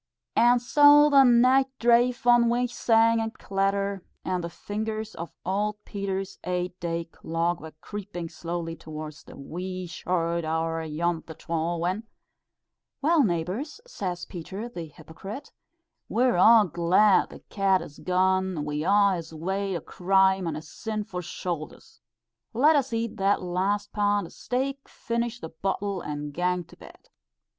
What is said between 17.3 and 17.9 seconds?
cat